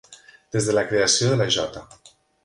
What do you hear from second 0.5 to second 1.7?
Des de la creació de la